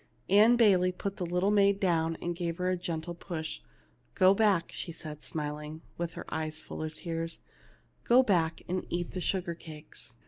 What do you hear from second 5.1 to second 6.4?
smiling, with her